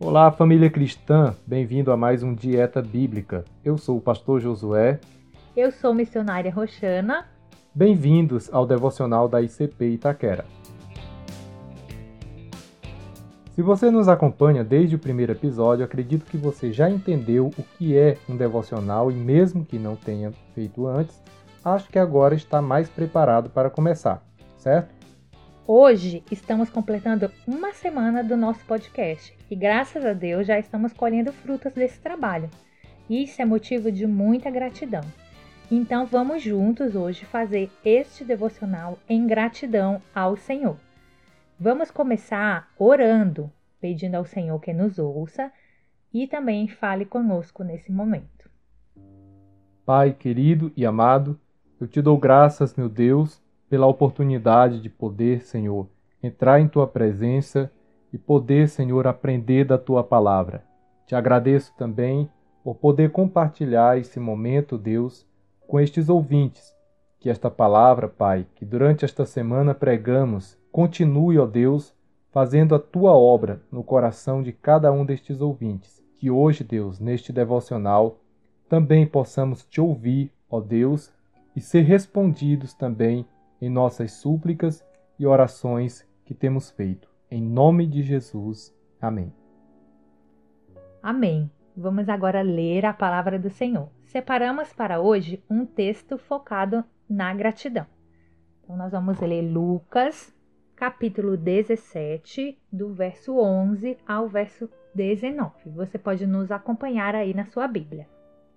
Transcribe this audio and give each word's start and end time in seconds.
Olá, 0.00 0.30
família 0.30 0.70
cristã, 0.70 1.34
bem-vindo 1.44 1.90
a 1.90 1.96
mais 1.96 2.22
um 2.22 2.32
Dieta 2.32 2.80
Bíblica. 2.80 3.44
Eu 3.64 3.76
sou 3.76 3.98
o 3.98 4.00
pastor 4.00 4.40
Josué. 4.40 5.00
Eu 5.56 5.72
sou 5.72 5.92
missionária 5.92 6.52
Roxana. 6.54 7.26
Bem-vindos 7.74 8.48
ao 8.52 8.64
devocional 8.64 9.28
da 9.28 9.42
ICP 9.42 9.86
Itaquera. 9.86 10.44
Se 13.56 13.60
você 13.60 13.90
nos 13.90 14.06
acompanha 14.06 14.62
desde 14.62 14.94
o 14.94 15.00
primeiro 15.00 15.32
episódio, 15.32 15.84
acredito 15.84 16.26
que 16.26 16.36
você 16.36 16.72
já 16.72 16.88
entendeu 16.88 17.50
o 17.58 17.62
que 17.76 17.98
é 17.98 18.18
um 18.28 18.36
devocional 18.36 19.10
e, 19.10 19.14
mesmo 19.16 19.64
que 19.64 19.80
não 19.80 19.96
tenha 19.96 20.30
feito 20.54 20.86
antes, 20.86 21.20
acho 21.64 21.90
que 21.90 21.98
agora 21.98 22.36
está 22.36 22.62
mais 22.62 22.88
preparado 22.88 23.50
para 23.50 23.68
começar, 23.68 24.24
certo? 24.58 24.97
Hoje 25.70 26.24
estamos 26.30 26.70
completando 26.70 27.30
uma 27.46 27.74
semana 27.74 28.24
do 28.24 28.38
nosso 28.38 28.64
podcast 28.64 29.36
e, 29.50 29.54
graças 29.54 30.02
a 30.02 30.14
Deus, 30.14 30.46
já 30.46 30.58
estamos 30.58 30.94
colhendo 30.94 31.30
frutos 31.30 31.74
desse 31.74 32.00
trabalho. 32.00 32.48
Isso 33.06 33.42
é 33.42 33.44
motivo 33.44 33.92
de 33.92 34.06
muita 34.06 34.50
gratidão. 34.50 35.02
Então, 35.70 36.06
vamos 36.06 36.42
juntos 36.42 36.96
hoje 36.96 37.26
fazer 37.26 37.70
este 37.84 38.24
devocional 38.24 38.98
em 39.06 39.26
gratidão 39.26 40.00
ao 40.14 40.38
Senhor. 40.38 40.78
Vamos 41.60 41.90
começar 41.90 42.72
orando, 42.78 43.52
pedindo 43.78 44.14
ao 44.14 44.24
Senhor 44.24 44.58
que 44.60 44.72
nos 44.72 44.98
ouça 44.98 45.52
e 46.14 46.26
também 46.26 46.66
fale 46.66 47.04
conosco 47.04 47.62
nesse 47.62 47.92
momento. 47.92 48.48
Pai 49.84 50.14
querido 50.14 50.72
e 50.74 50.86
amado, 50.86 51.38
eu 51.78 51.86
te 51.86 52.00
dou 52.00 52.16
graças, 52.16 52.74
meu 52.74 52.88
Deus, 52.88 53.46
pela 53.68 53.86
oportunidade 53.86 54.80
de 54.80 54.88
poder, 54.88 55.42
Senhor, 55.42 55.88
entrar 56.22 56.60
em 56.60 56.68
tua 56.68 56.86
presença 56.86 57.70
e 58.12 58.18
poder, 58.18 58.68
Senhor, 58.68 59.06
aprender 59.06 59.64
da 59.64 59.76
tua 59.76 60.02
palavra. 60.02 60.64
Te 61.06 61.14
agradeço 61.14 61.74
também 61.76 62.28
por 62.64 62.76
poder 62.76 63.10
compartilhar 63.10 63.98
esse 63.98 64.18
momento, 64.18 64.76
Deus, 64.76 65.26
com 65.66 65.78
estes 65.78 66.08
ouvintes. 66.08 66.74
Que 67.20 67.28
esta 67.28 67.50
palavra, 67.50 68.08
Pai, 68.08 68.46
que 68.54 68.64
durante 68.64 69.04
esta 69.04 69.26
semana 69.26 69.74
pregamos, 69.74 70.56
continue, 70.70 71.38
ó 71.38 71.46
Deus, 71.46 71.94
fazendo 72.30 72.74
a 72.74 72.78
tua 72.78 73.12
obra 73.12 73.60
no 73.70 73.82
coração 73.82 74.42
de 74.42 74.52
cada 74.52 74.92
um 74.92 75.04
destes 75.04 75.40
ouvintes. 75.40 76.02
Que 76.16 76.30
hoje, 76.30 76.62
Deus, 76.64 77.00
neste 77.00 77.32
devocional, 77.32 78.18
também 78.68 79.06
possamos 79.06 79.64
te 79.64 79.80
ouvir, 79.80 80.32
ó 80.50 80.60
Deus, 80.60 81.12
e 81.56 81.60
ser 81.60 81.82
respondidos 81.82 82.74
também 82.74 83.26
em 83.60 83.68
nossas 83.68 84.12
súplicas 84.12 84.84
e 85.18 85.26
orações 85.26 86.06
que 86.24 86.34
temos 86.34 86.70
feito. 86.70 87.08
Em 87.30 87.42
nome 87.42 87.86
de 87.86 88.02
Jesus. 88.02 88.74
Amém. 89.00 89.32
Amém. 91.02 91.50
Vamos 91.76 92.08
agora 92.08 92.42
ler 92.42 92.84
a 92.84 92.92
palavra 92.92 93.38
do 93.38 93.50
Senhor. 93.50 93.88
Separamos 94.04 94.72
para 94.72 95.00
hoje 95.00 95.42
um 95.48 95.64
texto 95.64 96.18
focado 96.18 96.84
na 97.08 97.32
gratidão. 97.34 97.86
Então, 98.62 98.76
nós 98.76 98.92
vamos 98.92 99.20
ler 99.20 99.42
Lucas, 99.42 100.34
capítulo 100.74 101.36
17, 101.36 102.58
do 102.72 102.92
verso 102.92 103.38
11 103.38 103.96
ao 104.06 104.28
verso 104.28 104.68
19. 104.94 105.70
Você 105.70 105.98
pode 105.98 106.26
nos 106.26 106.50
acompanhar 106.50 107.14
aí 107.14 107.32
na 107.32 107.46
sua 107.46 107.68
Bíblia. 107.68 108.08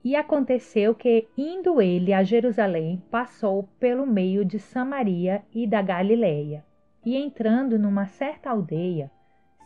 E 0.04 0.16
aconteceu 0.16 0.96
que, 0.96 1.28
indo 1.38 1.80
ele 1.80 2.12
a 2.12 2.24
Jerusalém, 2.24 3.02
passou 3.12 3.70
pelo 3.80 4.08
meio 4.08 4.44
de 4.44 4.58
Samaria 4.58 5.44
e 5.54 5.68
da 5.68 5.82
Galiléia. 5.82 6.66
E 7.06 7.16
entrando 7.16 7.78
numa 7.78 8.06
certa 8.06 8.50
aldeia, 8.50 9.12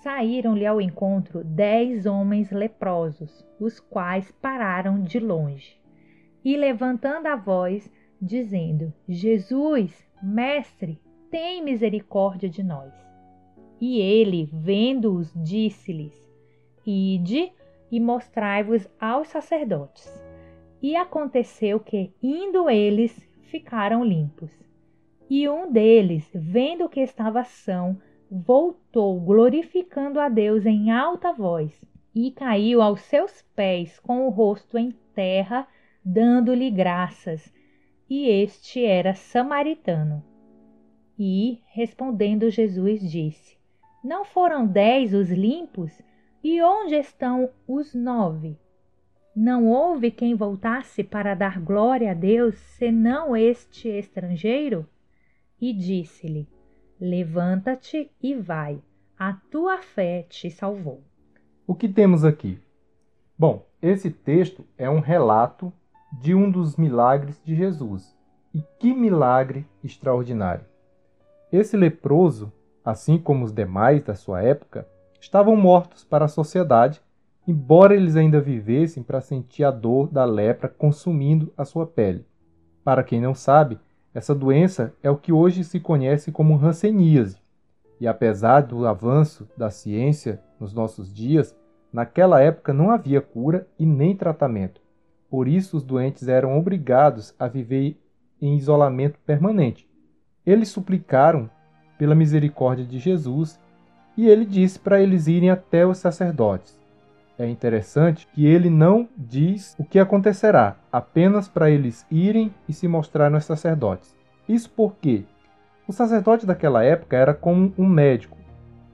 saíram-lhe 0.02 0.66
ao 0.66 0.82
encontro 0.82 1.44
dez 1.44 2.06
homens 2.06 2.52
leprosos, 2.52 3.46
os 3.60 3.80
quais 3.80 4.30
pararam 4.42 5.02
de 5.02 5.20
longe. 5.20 5.80
E 6.44 6.56
levantando 6.58 7.28
a 7.28 7.36
voz, 7.36 7.90
dizendo: 8.22 8.94
Jesus, 9.08 10.06
mestre, 10.22 11.00
tem 11.32 11.64
misericórdia 11.64 12.50
de 12.50 12.62
nós. 12.62 12.94
E 13.80 14.00
ele, 14.00 14.50
vendo-os, 14.54 15.34
disse-lhes: 15.36 16.14
Ide 16.86 17.52
e 17.96 18.00
mostrai-vos 18.02 18.86
aos 19.00 19.30
sacerdotes. 19.30 20.06
E 20.82 20.98
aconteceu 20.98 21.80
que, 21.80 22.14
indo 22.22 22.70
eles, 22.70 23.26
ficaram 23.44 24.04
limpos. 24.04 24.52
E 25.30 25.48
um 25.48 25.72
deles, 25.72 26.30
vendo 26.36 26.90
que 26.90 27.00
estava 27.00 27.46
são, 27.46 27.98
voltou, 28.30 29.18
glorificando 29.22 30.20
a 30.20 30.28
Deus 30.28 30.66
em 30.66 30.92
alta 30.92 31.32
voz, 31.32 31.82
e 32.14 32.32
caiu 32.32 32.82
aos 32.82 33.00
seus 33.00 33.42
pés 33.56 33.98
com 33.98 34.28
o 34.28 34.30
rosto 34.30 34.78
em 34.78 34.92
terra, 35.14 35.66
dando-lhe 36.04 36.70
graças. 36.70 37.50
E 38.10 38.28
este 38.28 38.84
era 38.84 39.14
samaritano. 39.16 40.22
E, 41.18 41.62
respondendo 41.68 42.50
Jesus, 42.50 43.00
disse: 43.10 43.58
Não 44.04 44.26
foram 44.26 44.68
dez 44.68 45.14
os 45.14 45.30
limpos? 45.30 45.98
E 46.48 46.62
onde 46.62 46.94
estão 46.94 47.50
os 47.68 47.96
nove? 47.96 48.56
Não 49.36 49.68
houve 49.68 50.12
quem 50.12 50.36
voltasse 50.36 51.04
para 51.04 51.34
dar 51.34 51.60
glória 51.60 52.12
a 52.12 52.14
Deus, 52.14 52.56
senão 52.78 53.36
este 53.36 53.90
estrangeiro? 53.90 54.88
E 55.60 55.74
disse-lhe: 55.74 56.48
Levanta-te 57.02 58.12
e 58.22 58.36
vai, 58.36 58.80
a 59.18 59.34
tua 59.50 59.80
fé 59.80 60.22
te 60.30 60.52
salvou. 60.52 61.02
O 61.66 61.74
que 61.74 61.90
temos 61.90 62.24
aqui? 62.24 62.60
Bom, 63.36 63.66
esse 63.82 64.12
texto 64.12 64.64
é 64.78 64.88
um 64.88 65.00
relato 65.00 65.74
de 66.22 66.36
um 66.36 66.52
dos 66.52 66.76
milagres 66.76 67.42
de 67.44 67.56
Jesus. 67.56 68.16
E 68.54 68.62
que 68.78 68.94
milagre 68.94 69.66
extraordinário! 69.84 70.66
Esse 71.52 71.76
leproso, 71.76 72.54
assim 72.86 73.18
como 73.18 73.44
os 73.44 73.52
demais 73.52 74.04
da 74.04 74.14
sua 74.14 74.44
época, 74.44 74.88
estavam 75.26 75.56
mortos 75.56 76.04
para 76.04 76.26
a 76.26 76.30
sociedade, 76.30 77.02
embora 77.48 77.96
eles 77.96 78.16
ainda 78.16 78.40
vivessem 78.40 79.02
para 79.02 79.20
sentir 79.20 79.64
a 79.64 79.72
dor 79.72 80.08
da 80.08 80.24
lepra 80.24 80.70
consumindo 80.70 81.52
a 81.58 81.66
sua 81.66 81.86
pele. 81.86 82.26
Para 82.84 83.04
quem 83.04 83.20
não 83.20 83.34
sabe, 83.34 83.80
essa 84.14 84.36
doença 84.36 84.94
é 85.02 85.10
o 85.10 85.18
que 85.18 85.32
hoje 85.32 85.64
se 85.64 85.80
conhece 85.80 86.32
como 86.32 86.56
hanseníase. 86.56 87.38
E 88.00 88.08
apesar 88.08 88.62
do 88.62 88.86
avanço 88.86 89.50
da 89.58 89.72
ciência 89.72 90.42
nos 90.60 90.74
nossos 90.74 91.12
dias, 91.12 91.56
naquela 91.92 92.40
época 92.40 92.72
não 92.72 92.92
havia 92.92 93.20
cura 93.20 93.68
e 93.80 93.86
nem 93.86 94.16
tratamento. 94.16 94.80
Por 95.28 95.48
isso, 95.48 95.78
os 95.78 95.84
doentes 95.84 96.28
eram 96.28 96.58
obrigados 96.58 97.34
a 97.40 97.48
viver 97.48 98.00
em 98.40 98.56
isolamento 98.56 99.20
permanente. 99.26 99.90
Eles 100.46 100.70
suplicaram 100.70 101.50
pela 101.98 102.14
misericórdia 102.14 102.86
de 102.86 103.00
Jesus 103.00 103.60
e 104.18 104.28
ele 104.28 104.46
disse 104.46 104.80
para 104.80 105.02
eles 105.02 105.28
irem 105.28 105.50
até 105.50 105.86
os 105.86 105.98
sacerdotes. 105.98 106.80
É 107.38 107.48
interessante 107.48 108.28
que 108.34 108.46
ele 108.46 108.70
não 108.70 109.10
diz 109.18 109.76
o 109.78 109.84
que 109.84 110.00
acontecerá, 110.00 110.78
apenas 110.92 111.50
para 111.50 111.70
eles 111.70 112.06
irem 112.10 112.54
e 112.68 112.74
se 112.74 112.88
mostrarem 112.88 113.36
aos 113.36 113.46
sacerdotes. 113.46 114.16
Isso 114.48 114.70
porque 114.70 115.26
o 115.88 115.92
sacerdote 115.92 116.46
daquela 116.46 116.84
época 116.84 117.18
era 117.18 117.34
como 117.34 117.74
um 117.78 117.86
médico. 117.86 118.38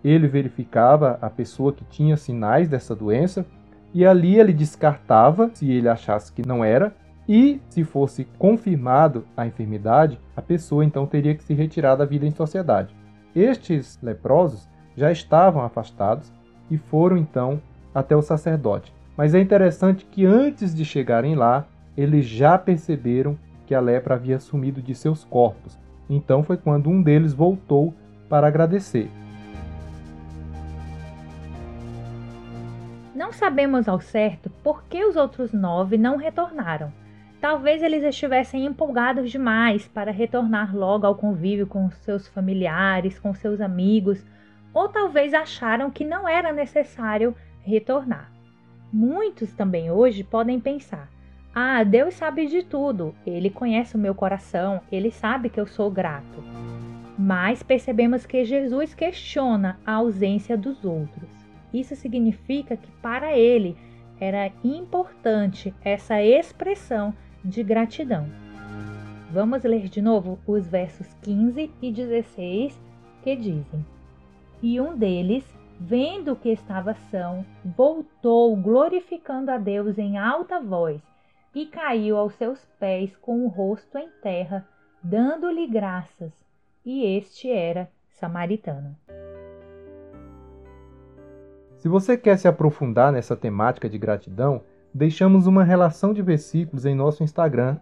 Ele 0.03 0.27
verificava 0.27 1.19
a 1.21 1.29
pessoa 1.29 1.71
que 1.71 1.85
tinha 1.85 2.17
sinais 2.17 2.67
dessa 2.67 2.95
doença 2.95 3.45
e 3.93 4.05
ali 4.05 4.39
ele 4.39 4.53
descartava 4.53 5.51
se 5.53 5.69
ele 5.69 5.87
achasse 5.87 6.33
que 6.33 6.45
não 6.45 6.65
era 6.65 6.95
e 7.29 7.61
se 7.69 7.83
fosse 7.83 8.25
confirmado 8.37 9.25
a 9.37 9.45
enfermidade, 9.45 10.19
a 10.35 10.41
pessoa 10.41 10.83
então 10.83 11.05
teria 11.05 11.35
que 11.35 11.43
se 11.43 11.53
retirar 11.53 11.95
da 11.95 12.05
vida 12.05 12.25
em 12.25 12.31
sociedade. 12.31 12.95
Estes 13.35 13.99
leprosos 14.01 14.67
já 14.95 15.11
estavam 15.11 15.63
afastados 15.63 16.31
e 16.69 16.77
foram 16.77 17.17
então 17.17 17.61
até 17.93 18.15
o 18.15 18.21
sacerdote. 18.21 18.93
Mas 19.15 19.35
é 19.35 19.39
interessante 19.39 20.05
que 20.05 20.25
antes 20.25 20.73
de 20.73 20.85
chegarem 20.85 21.35
lá, 21.35 21.65
eles 21.97 22.25
já 22.25 22.57
perceberam 22.57 23.37
que 23.67 23.75
a 23.75 23.79
lepra 23.79 24.15
havia 24.15 24.39
sumido 24.39 24.81
de 24.81 24.95
seus 24.95 25.23
corpos. 25.23 25.77
Então 26.09 26.43
foi 26.43 26.57
quando 26.57 26.89
um 26.89 27.01
deles 27.01 27.33
voltou 27.33 27.93
para 28.27 28.47
agradecer. 28.47 29.09
Não 33.13 33.31
sabemos 33.31 33.87
ao 33.87 33.99
certo 34.01 34.49
por 34.63 34.83
que 34.85 35.05
os 35.05 35.15
outros 35.15 35.53
nove 35.53 35.97
não 35.97 36.17
retornaram. 36.17 36.91
Talvez 37.39 37.81
eles 37.81 38.03
estivessem 38.03 38.65
empolgados 38.65 39.31
demais 39.31 39.87
para 39.87 40.11
retornar 40.11 40.75
logo 40.75 41.05
ao 41.05 41.15
convívio 41.15 41.65
com 41.65 41.89
seus 41.89 42.27
familiares, 42.27 43.19
com 43.19 43.33
seus 43.33 43.59
amigos, 43.61 44.25
ou 44.73 44.89
talvez 44.89 45.33
acharam 45.33 45.91
que 45.91 46.05
não 46.05 46.27
era 46.27 46.51
necessário 46.51 47.35
retornar. 47.61 48.31
Muitos 48.91 49.53
também 49.53 49.91
hoje 49.91 50.23
podem 50.23 50.59
pensar: 50.59 51.09
ah, 51.53 51.83
Deus 51.83 52.13
sabe 52.13 52.47
de 52.47 52.63
tudo, 52.63 53.13
Ele 53.25 53.49
conhece 53.49 53.95
o 53.95 53.99
meu 53.99 54.15
coração, 54.15 54.81
Ele 54.91 55.11
sabe 55.11 55.49
que 55.49 55.59
eu 55.59 55.67
sou 55.67 55.91
grato. 55.91 56.43
Mas 57.17 57.61
percebemos 57.61 58.25
que 58.25 58.43
Jesus 58.45 58.93
questiona 58.93 59.79
a 59.85 59.93
ausência 59.93 60.57
dos 60.57 60.83
outros. 60.85 61.29
Isso 61.73 61.95
significa 61.95 62.75
que 62.75 62.91
para 63.01 63.37
ele 63.37 63.77
era 64.19 64.51
importante 64.63 65.73
essa 65.83 66.21
expressão 66.21 67.13
de 67.43 67.63
gratidão. 67.63 68.27
Vamos 69.31 69.63
ler 69.63 69.87
de 69.87 70.01
novo 70.01 70.39
os 70.45 70.67
versos 70.67 71.07
15 71.21 71.71
e 71.81 71.91
16 71.91 72.81
que 73.23 73.35
dizem: 73.35 73.85
E 74.63 74.79
um 74.79 74.95
deles, 74.95 75.43
vendo 75.79 76.35
que 76.35 76.49
estava 76.49 76.93
são, 77.09 77.43
voltou 77.65 78.55
glorificando 78.55 79.49
a 79.49 79.57
Deus 79.57 79.97
em 79.97 80.19
alta 80.19 80.59
voz 80.59 81.01
e 81.55 81.65
caiu 81.65 82.15
aos 82.15 82.35
seus 82.35 82.63
pés 82.79 83.15
com 83.17 83.43
o 83.43 83.47
rosto 83.47 83.97
em 83.97 84.07
terra, 84.21 84.67
dando-lhe 85.03 85.65
graças. 85.65 86.31
E 86.85 87.03
este 87.17 87.49
era 87.49 87.89
samaritano. 88.07 88.95
Se 91.77 91.89
você 91.89 92.15
quer 92.15 92.37
se 92.37 92.47
aprofundar 92.47 93.11
nessa 93.11 93.35
temática 93.35 93.89
de 93.89 93.97
gratidão, 93.97 94.61
deixamos 94.93 95.47
uma 95.47 95.63
relação 95.63 96.13
de 96.13 96.21
versículos 96.21 96.85
em 96.85 96.93
nosso 96.93 97.23
Instagram, 97.23 97.77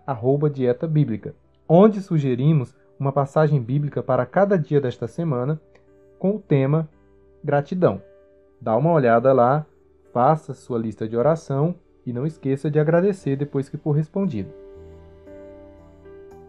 Dieta 0.54 0.88
Bíblica, 0.88 1.36
onde 1.68 2.02
sugerimos 2.02 2.74
uma 2.98 3.12
passagem 3.12 3.62
bíblica 3.62 4.02
para 4.02 4.26
cada 4.26 4.58
dia 4.58 4.80
desta 4.80 5.08
semana 5.08 5.60
com 6.20 6.36
o 6.36 6.40
tema 6.40 6.88
gratidão. 7.44 8.02
Dá 8.62 8.76
uma 8.76 8.92
olhada 8.92 9.34
lá, 9.34 9.66
faça 10.14 10.54
sua 10.54 10.78
lista 10.78 11.08
de 11.08 11.16
oração 11.16 11.74
e 12.06 12.12
não 12.12 12.26
esqueça 12.26 12.70
de 12.70 12.80
agradecer 12.80 13.36
depois 13.36 13.70
que 13.70 13.78
for 13.78 13.94
respondido. 13.94 14.54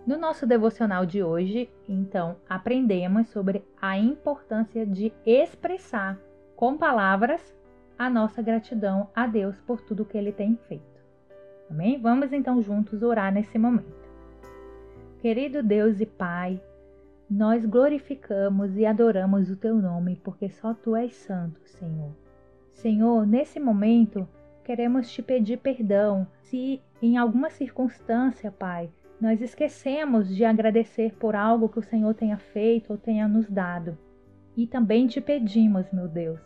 No 0.07 0.19
nosso 0.19 0.47
devocional 0.47 1.07
de 1.07 1.23
hoje, 1.23 1.71
então, 1.89 2.37
aprendemos 2.49 3.29
sobre 3.29 3.65
a 3.81 3.97
importância 3.97 4.85
de 4.85 5.13
expressar 5.25 6.19
com 6.57 6.77
palavras 6.77 7.55
a 7.97 8.11
nossa 8.11 8.43
gratidão 8.43 9.09
a 9.15 9.27
Deus 9.27 9.61
por 9.61 9.81
tudo 9.83 10.05
que 10.05 10.19
Ele 10.19 10.33
tem 10.33 10.59
feito. 10.67 10.85
Amém? 11.71 12.01
Vamos 12.01 12.33
então 12.33 12.61
juntos 12.61 13.03
orar 13.03 13.33
nesse 13.33 13.57
momento. 13.59 14.01
Querido 15.21 15.63
Deus 15.63 16.01
e 16.01 16.07
Pai, 16.07 16.61
nós 17.31 17.65
glorificamos 17.65 18.77
e 18.77 18.85
adoramos 18.85 19.51
o 19.51 19.57
Teu 19.57 19.77
nome, 19.77 20.21
porque 20.25 20.49
só 20.49 20.75
Tu 20.75 20.97
és 20.97 21.15
santo, 21.15 21.61
Senhor. 21.65 22.13
Senhor, 22.73 23.27
nesse 23.27 23.61
momento, 23.61 24.29
queremos 24.65 25.11
te 25.11 25.23
pedir 25.23 25.59
perdão 25.59 26.27
se 26.43 26.81
em 27.01 27.17
alguma 27.17 27.51
circunstância, 27.51 28.51
Pai, 28.51 28.91
nós 29.21 29.41
esquecemos 29.41 30.35
de 30.35 30.45
agradecer 30.45 31.15
por 31.15 31.37
algo 31.37 31.69
que 31.69 31.79
o 31.79 31.83
Senhor 31.83 32.15
tenha 32.15 32.39
feito 32.39 32.91
ou 32.91 32.99
tenha 32.99 33.29
nos 33.29 33.49
dado. 33.49 33.97
E 34.57 34.67
também 34.67 35.07
te 35.07 35.21
pedimos, 35.21 35.91
meu 35.93 36.09
Deus, 36.09 36.41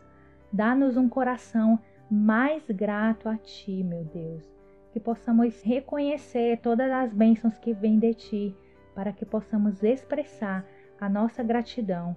Dá-nos 0.54 0.96
um 0.96 1.08
coração 1.08 1.80
mais 2.08 2.62
grato 2.70 3.28
a 3.28 3.36
Ti, 3.36 3.82
meu 3.82 4.04
Deus. 4.04 4.48
Que 4.92 5.00
possamos 5.00 5.60
reconhecer 5.62 6.60
todas 6.60 6.88
as 6.92 7.12
bênçãos 7.12 7.58
que 7.58 7.72
vêm 7.72 7.98
de 7.98 8.14
Ti, 8.14 8.56
para 8.94 9.12
que 9.12 9.24
possamos 9.24 9.82
expressar 9.82 10.64
a 11.00 11.08
nossa 11.08 11.42
gratidão. 11.42 12.16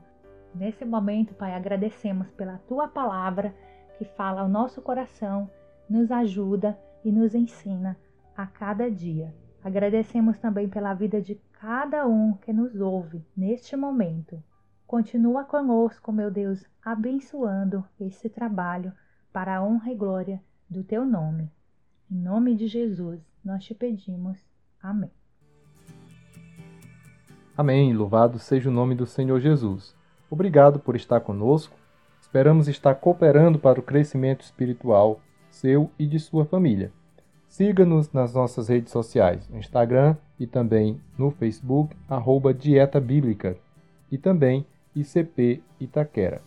Nesse 0.53 0.85
momento, 0.85 1.33
Pai, 1.33 1.53
agradecemos 1.53 2.29
pela 2.31 2.57
Tua 2.59 2.87
palavra 2.87 3.53
que 3.97 4.05
fala 4.05 4.41
ao 4.41 4.49
nosso 4.49 4.81
coração, 4.81 5.49
nos 5.89 6.11
ajuda 6.11 6.77
e 7.03 7.11
nos 7.11 7.33
ensina 7.33 7.97
a 8.35 8.45
cada 8.45 8.89
dia. 8.89 9.33
Agradecemos 9.63 10.37
também 10.37 10.69
pela 10.69 10.93
vida 10.93 11.21
de 11.21 11.35
cada 11.59 12.07
um 12.07 12.33
que 12.33 12.53
nos 12.53 12.79
ouve 12.79 13.25
neste 13.35 13.75
momento. 13.75 14.41
Continua 14.85 15.43
conosco, 15.43 16.11
meu 16.11 16.31
Deus, 16.31 16.63
abençoando 16.81 17.83
esse 17.99 18.29
trabalho 18.29 18.93
para 19.33 19.57
a 19.57 19.63
honra 19.63 19.91
e 19.91 19.95
glória 19.95 20.41
do 20.69 20.83
teu 20.83 21.05
nome. 21.05 21.51
Em 22.09 22.15
nome 22.15 22.55
de 22.55 22.67
Jesus, 22.67 23.21
nós 23.43 23.63
te 23.65 23.75
pedimos. 23.75 24.39
Amém. 24.81 25.16
Amém. 27.57 27.91
Louvado 27.91 28.37
seja 28.37 28.69
o 28.69 28.71
nome 28.71 28.93
do 28.93 29.07
Senhor 29.07 29.39
Jesus. 29.39 29.95
Obrigado 30.29 30.77
por 30.77 30.95
estar 30.95 31.21
conosco. 31.21 31.75
Esperamos 32.21 32.67
estar 32.67 32.93
cooperando 32.93 33.57
para 33.57 33.79
o 33.79 33.83
crescimento 33.83 34.41
espiritual 34.41 35.19
seu 35.49 35.89
e 35.97 36.05
de 36.05 36.19
sua 36.19 36.45
família. 36.45 36.91
Siga-nos 37.49 38.11
nas 38.11 38.33
nossas 38.33 38.67
redes 38.67 38.91
sociais, 38.91 39.49
no 39.49 39.57
Instagram 39.57 40.15
e 40.39 40.45
também 40.45 41.01
no 41.17 41.31
Facebook, 41.31 41.95
arroba 42.07 42.53
Dieta 42.53 42.99
Bíblica. 42.99 43.57
E 44.11 44.19
também 44.19 44.63
ICP 44.95 45.63
Itaquera. 45.79 46.41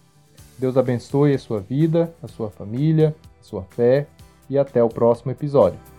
Deus 0.59 0.77
abençoe 0.77 1.35
a 1.35 1.39
sua 1.39 1.59
vida, 1.59 2.15
a 2.23 2.29
sua 2.29 2.51
família, 2.51 3.17
a 3.41 3.43
sua 3.43 3.63
fé 3.65 4.07
e 4.49 4.57
até 4.57 4.85
o 4.85 4.89
próximo 4.89 5.33
episódio. 5.33 5.90